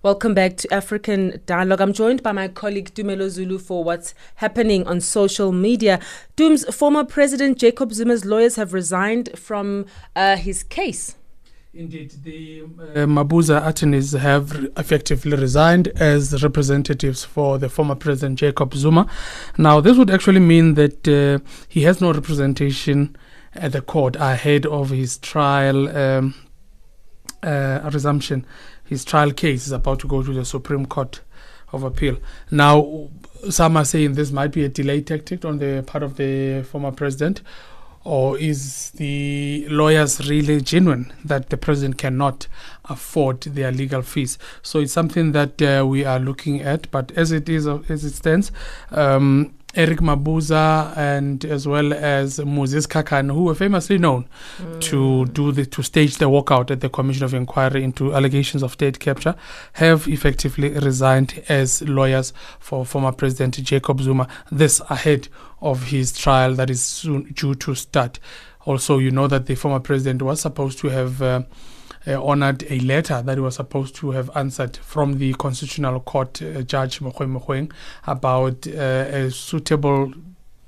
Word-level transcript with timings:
Welcome 0.00 0.32
back 0.32 0.56
to 0.58 0.72
African 0.72 1.42
Dialogue. 1.44 1.80
I'm 1.80 1.92
joined 1.92 2.22
by 2.22 2.30
my 2.30 2.46
colleague 2.46 2.94
Tumelo 2.94 3.28
Zulu 3.28 3.58
for 3.58 3.82
what's 3.82 4.14
happening 4.36 4.86
on 4.86 5.00
social 5.00 5.50
media. 5.50 5.98
Doom's 6.36 6.64
former 6.72 7.02
President 7.02 7.58
Jacob 7.58 7.92
Zuma's 7.92 8.24
lawyers 8.24 8.54
have 8.54 8.72
resigned 8.72 9.36
from 9.36 9.86
uh, 10.14 10.36
his 10.36 10.62
case. 10.62 11.16
Indeed, 11.74 12.12
the 12.22 12.62
uh, 12.62 13.06
Mabuza 13.06 13.66
attorneys 13.66 14.12
have 14.12 14.68
effectively 14.76 15.36
resigned 15.36 15.88
as 15.96 16.44
representatives 16.44 17.24
for 17.24 17.58
the 17.58 17.68
former 17.68 17.96
President 17.96 18.38
Jacob 18.38 18.74
Zuma. 18.74 19.08
Now, 19.58 19.80
this 19.80 19.98
would 19.98 20.10
actually 20.10 20.38
mean 20.38 20.74
that 20.74 21.08
uh, 21.08 21.44
he 21.68 21.82
has 21.82 22.00
no 22.00 22.12
representation 22.12 23.16
at 23.52 23.72
the 23.72 23.80
court 23.80 24.14
ahead 24.14 24.64
of 24.64 24.90
his 24.90 25.18
trial 25.18 25.88
um, 25.88 26.34
uh, 27.42 27.90
resumption 27.92 28.46
his 28.88 29.04
trial 29.04 29.32
case 29.32 29.66
is 29.66 29.72
about 29.72 30.00
to 30.00 30.08
go 30.08 30.22
to 30.22 30.32
the 30.32 30.44
Supreme 30.44 30.86
Court 30.86 31.20
of 31.72 31.82
Appeal. 31.82 32.16
Now, 32.50 33.08
some 33.50 33.76
are 33.76 33.84
saying 33.84 34.14
this 34.14 34.32
might 34.32 34.52
be 34.52 34.64
a 34.64 34.68
delay 34.68 35.02
tactic 35.02 35.44
on 35.44 35.58
the 35.58 35.84
part 35.86 36.02
of 36.02 36.16
the 36.16 36.62
former 36.62 36.90
president, 36.92 37.42
or 38.04 38.38
is 38.38 38.90
the 38.92 39.66
lawyers 39.68 40.28
really 40.30 40.62
genuine 40.62 41.12
that 41.24 41.50
the 41.50 41.56
president 41.58 41.98
cannot 41.98 42.48
afford 42.86 43.42
their 43.42 43.70
legal 43.70 44.00
fees? 44.00 44.38
So 44.62 44.78
it's 44.78 44.92
something 44.92 45.32
that 45.32 45.60
uh, 45.60 45.84
we 45.86 46.04
are 46.06 46.18
looking 46.18 46.62
at. 46.62 46.90
But 46.90 47.12
as 47.12 47.32
it 47.32 47.48
is, 47.48 47.66
as 47.66 48.04
it 48.04 48.14
stands, 48.14 48.50
um, 48.90 49.52
Eric 49.74 49.98
Mabuza 49.98 50.96
and 50.96 51.44
as 51.44 51.68
well 51.68 51.92
as 51.92 52.38
Muzi 52.38 52.84
Sikhakhane, 52.86 53.30
who 53.32 53.44
were 53.44 53.54
famously 53.54 53.98
known 53.98 54.26
mm. 54.56 54.80
to 54.80 55.26
do 55.26 55.52
the 55.52 55.66
to 55.66 55.82
stage 55.82 56.16
the 56.16 56.24
walkout 56.24 56.70
at 56.70 56.80
the 56.80 56.88
Commission 56.88 57.24
of 57.24 57.34
Inquiry 57.34 57.84
into 57.84 58.14
allegations 58.14 58.62
of 58.62 58.72
state 58.72 58.98
capture, 58.98 59.34
have 59.74 60.08
effectively 60.08 60.70
resigned 60.70 61.44
as 61.48 61.82
lawyers 61.82 62.32
for 62.58 62.86
former 62.86 63.12
President 63.12 63.62
Jacob 63.62 64.00
Zuma. 64.00 64.26
This 64.50 64.80
ahead 64.88 65.28
of 65.60 65.84
his 65.84 66.16
trial 66.16 66.54
that 66.54 66.70
is 66.70 66.80
soon 66.80 67.24
due 67.34 67.54
to 67.56 67.74
start. 67.74 68.18
Also, 68.64 68.98
you 68.98 69.10
know 69.10 69.26
that 69.26 69.46
the 69.46 69.54
former 69.54 69.80
president 69.80 70.22
was 70.22 70.40
supposed 70.40 70.78
to 70.78 70.88
have. 70.88 71.20
Uh, 71.20 71.42
honored 72.06 72.64
a 72.70 72.78
letter 72.80 73.22
that 73.22 73.36
he 73.36 73.40
was 73.40 73.56
supposed 73.56 73.94
to 73.96 74.12
have 74.12 74.30
answered 74.34 74.76
from 74.76 75.18
the 75.18 75.34
Constitutional 75.34 76.00
Court 76.00 76.40
uh, 76.42 76.62
Judge 76.62 77.00
Mogoeng 77.00 77.38
Mogoeng 77.38 77.72
about 78.06 78.66
uh, 78.66 79.16
a 79.16 79.30
suitable, 79.30 80.12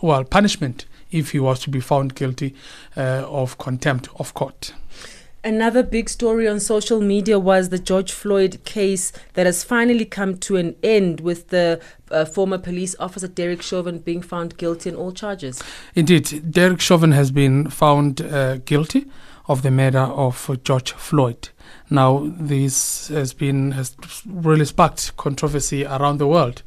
well, 0.00 0.24
punishment 0.24 0.86
if 1.10 1.30
he 1.30 1.38
was 1.38 1.60
to 1.60 1.70
be 1.70 1.80
found 1.80 2.14
guilty 2.14 2.54
uh, 2.96 3.24
of 3.26 3.58
contempt 3.58 4.08
of 4.18 4.34
court. 4.34 4.72
Another 5.44 5.84
big 5.84 6.08
story 6.08 6.48
on 6.48 6.58
social 6.58 7.00
media 7.00 7.38
was 7.38 7.68
the 7.68 7.78
George 7.78 8.10
Floyd 8.10 8.58
case 8.64 9.12
that 9.34 9.46
has 9.46 9.62
finally 9.62 10.04
come 10.04 10.36
to 10.38 10.56
an 10.56 10.74
end 10.82 11.20
with 11.20 11.50
the 11.50 11.80
uh, 12.10 12.24
former 12.24 12.58
police 12.58 12.96
officer 12.98 13.28
Derek 13.28 13.62
Chauvin 13.62 14.00
being 14.00 14.22
found 14.22 14.56
guilty 14.58 14.90
in 14.90 14.96
all 14.96 15.12
charges. 15.12 15.62
Indeed, 15.94 16.50
Derek 16.50 16.80
Chauvin 16.80 17.12
has 17.12 17.30
been 17.30 17.70
found 17.70 18.22
uh, 18.22 18.56
guilty 18.56 19.06
of 19.48 19.62
the 19.62 19.70
murder 19.70 20.00
of 20.00 20.50
George 20.64 20.92
Floyd. 20.92 21.50
Now, 21.88 22.32
this 22.36 23.08
has 23.08 23.32
been 23.32 23.70
has 23.72 23.96
really 24.26 24.64
sparked 24.64 25.16
controversy 25.16 25.84
around 25.84 26.18
the 26.18 26.26
world. 26.26 26.62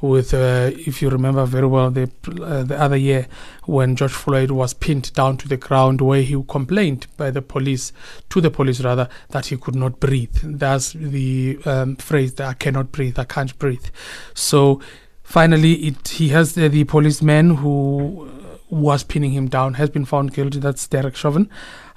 With, 0.00 0.34
uh, 0.34 0.70
if 0.74 1.00
you 1.00 1.08
remember 1.08 1.46
very 1.46 1.66
well, 1.66 1.90
the 1.90 2.10
uh, 2.42 2.64
the 2.64 2.78
other 2.78 2.96
year 2.96 3.26
when 3.64 3.96
George 3.96 4.12
Floyd 4.12 4.50
was 4.50 4.74
pinned 4.74 5.12
down 5.14 5.36
to 5.38 5.48
the 5.48 5.56
ground, 5.56 6.00
where 6.00 6.22
he 6.22 6.42
complained 6.48 7.06
by 7.16 7.30
the 7.30 7.40
police 7.40 7.92
to 8.30 8.40
the 8.40 8.50
police 8.50 8.80
rather 8.80 9.08
that 9.30 9.46
he 9.46 9.56
could 9.56 9.76
not 9.76 10.00
breathe. 10.00 10.36
That's 10.42 10.92
the 10.92 11.58
um, 11.64 11.96
phrase 11.96 12.34
that 12.34 12.48
I 12.48 12.54
cannot 12.54 12.92
breathe, 12.92 13.18
I 13.18 13.24
can't 13.24 13.56
breathe. 13.58 13.86
So 14.34 14.80
finally, 15.22 15.74
it 15.86 16.08
he 16.08 16.30
has 16.30 16.58
uh, 16.58 16.68
the 16.68 16.84
policeman 16.84 17.56
who 17.56 18.28
was 18.70 19.04
pinning 19.04 19.32
him 19.32 19.48
down 19.48 19.74
has 19.74 19.90
been 19.90 20.04
found 20.04 20.32
guilty. 20.32 20.58
That's 20.58 20.86
Derek 20.86 21.16
Chauvin. 21.16 21.48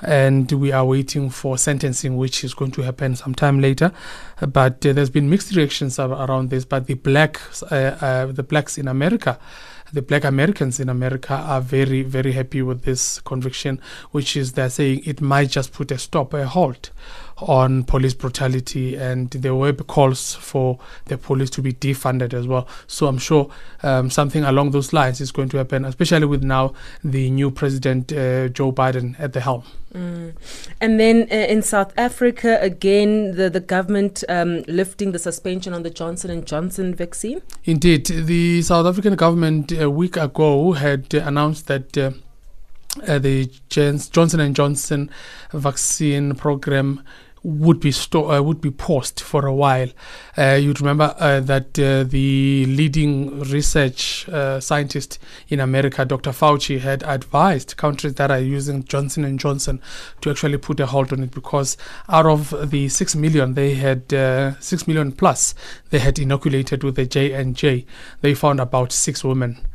And 0.02 0.52
we 0.52 0.72
are 0.72 0.86
waiting 0.86 1.30
for 1.30 1.58
sentencing, 1.58 2.18
which 2.18 2.44
is 2.44 2.54
going 2.54 2.72
to 2.72 2.82
happen 2.84 3.16
sometime 3.16 3.60
later. 3.60 3.92
But 4.40 4.86
uh, 4.86 4.94
there's 4.94 5.10
been 5.10 5.30
mixed 5.30 5.56
reactions 5.56 5.98
around 5.98 6.50
this. 6.50 6.66
But 6.66 6.88
the 6.88 6.96
blacks, 6.96 7.64
uh, 7.64 7.98
uh, 8.00 8.26
the 8.32 8.44
blacks 8.44 8.78
in 8.78 8.88
America, 8.88 9.40
the 9.94 10.02
black 10.02 10.24
Americans 10.24 10.80
in 10.80 10.90
America 10.90 11.34
are 11.34 11.62
very, 11.62 12.04
very 12.04 12.34
happy 12.34 12.62
with 12.62 12.84
this 12.84 13.20
conviction, 13.22 13.82
which 14.12 14.36
is 14.36 14.54
they're 14.54 14.70
saying 14.70 15.02
it 15.06 15.22
might 15.22 15.50
just 15.50 15.72
put 15.72 15.92
a 15.92 15.98
stop, 15.98 16.34
a 16.34 16.46
halt 16.46 16.92
on 17.40 17.84
police 17.84 18.14
brutality, 18.14 18.96
and 18.96 19.30
there 19.32 19.56
were 19.56 19.74
calls 19.74 20.34
for 20.36 20.80
the 21.06 21.18
police 21.18 21.50
to 21.52 21.62
be 21.62 21.74
defunded 21.74 22.34
as 22.34 22.48
well. 22.48 22.68
So 22.88 23.08
I'm 23.08 23.18
sure 23.18 23.50
um, 23.84 24.10
something 24.10 24.44
along 24.44 24.72
those 24.72 24.94
lines 24.94 25.22
is 25.22 25.32
going 25.32 25.50
to 25.50 25.58
happen, 25.58 25.86
especially 25.86 26.26
with 26.26 26.44
now 26.44 26.74
the 27.04 27.30
new 27.30 27.52
president 27.52 28.12
uh, 28.12 28.48
Joe 28.50 28.72
Biden 28.72 29.20
at 29.20 29.34
the 29.34 29.42
helm. 29.42 29.64
Mm. 29.94 30.34
And 30.82 31.00
then 31.00 31.28
uh, 31.32 31.36
in 31.36 31.62
South 31.62 31.94
Africa, 31.98 32.58
again, 32.62 33.36
the, 33.36 33.50
the 33.50 33.60
government 33.60 34.24
um, 34.30 34.64
lifting 34.68 35.12
the 35.12 35.20
suspension 35.20 35.74
on 35.74 35.84
the 35.84 35.90
Johnson 35.90 36.30
and 36.30 36.46
Johnson 36.46 36.94
vaccine. 36.94 37.42
Indeed, 37.66 38.06
the 38.06 38.62
South 38.64 38.86
African 38.86 39.16
government 39.16 39.72
a 39.72 39.90
week 39.90 40.18
ago 40.18 40.74
had 40.74 41.14
announced 41.14 41.68
that. 41.68 41.98
Uh, 41.98 42.12
uh, 43.08 43.20
the 43.20 43.48
Johnson 43.70 44.40
and 44.40 44.56
Johnson 44.56 45.12
vaccine 45.52 46.34
program 46.34 47.04
would 47.48 47.80
be 47.80 47.92
sto- 47.94 48.30
uh, 48.30 48.42
would 48.42 48.60
be 48.60 48.70
paused 48.70 49.22
for 49.22 49.46
a 49.46 49.54
while. 49.54 49.88
Uh, 50.38 50.60
you'd 50.62 50.82
remember 50.82 51.16
uh, 51.18 51.40
that 51.40 51.76
the 51.76 52.66
leading 52.66 53.40
research 53.40 54.26
scientist 54.60 55.18
in 55.48 55.62
America, 55.62 56.04
Dr. 56.04 56.32
Fauci, 56.32 56.80
had 56.80 57.04
advised 57.04 57.78
countries 57.78 58.16
that 58.16 58.30
are 58.32 58.40
using 58.40 58.84
Johnson 58.84 59.24
and 59.24 59.40
Johnson 59.40 59.82
to 60.22 60.30
actually 60.30 60.58
put 60.58 60.82
a 60.82 60.88
halt 60.88 61.14
on 61.14 61.24
it 61.24 61.32
because 61.32 61.78
out 62.10 62.26
of 62.26 62.70
the 62.70 62.90
six 62.90 63.16
million 63.16 63.54
they 63.54 63.76
had 63.76 64.10
six 64.62 64.86
million 64.86 65.14
plus 65.14 65.56
they 65.90 66.00
had 66.00 66.20
inoculated 66.20 66.84
with 66.84 66.96
the 66.96 67.06
J 67.06 67.32
and 67.32 67.56
J, 67.56 67.86
they 68.20 68.34
found 68.34 68.60
about 68.60 68.92
six 68.92 69.24
women 69.24 69.66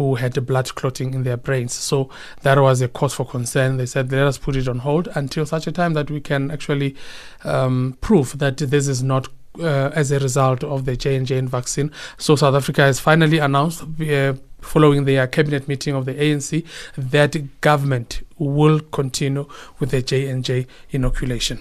who 0.00 0.14
had 0.14 0.46
blood 0.46 0.74
clotting 0.76 1.12
in 1.12 1.24
their 1.24 1.36
brains. 1.36 1.74
So 1.74 2.08
that 2.40 2.58
was 2.58 2.80
a 2.80 2.88
cause 2.88 3.12
for 3.12 3.26
concern. 3.26 3.76
They 3.76 3.84
said, 3.84 4.10
let 4.10 4.26
us 4.26 4.38
put 4.38 4.56
it 4.56 4.66
on 4.66 4.78
hold 4.78 5.08
until 5.14 5.44
such 5.44 5.66
a 5.66 5.72
time 5.72 5.92
that 5.92 6.10
we 6.10 6.22
can 6.22 6.50
actually 6.50 6.96
um, 7.44 7.98
prove 8.00 8.38
that 8.38 8.56
this 8.56 8.88
is 8.88 9.02
not 9.02 9.28
uh, 9.58 9.90
as 9.94 10.10
a 10.10 10.18
result 10.18 10.64
of 10.64 10.86
the 10.86 10.96
J&J 10.96 11.42
vaccine. 11.42 11.92
So 12.16 12.34
South 12.34 12.54
Africa 12.54 12.80
has 12.80 12.98
finally 12.98 13.40
announced, 13.40 13.82
uh, 14.00 14.32
following 14.62 15.04
their 15.04 15.26
cabinet 15.26 15.68
meeting 15.68 15.94
of 15.94 16.06
the 16.06 16.14
ANC, 16.14 16.64
that 16.96 17.60
government 17.60 18.22
will 18.38 18.80
continue 18.80 19.46
with 19.80 19.90
the 19.90 20.00
J&J 20.00 20.66
inoculation. 20.92 21.58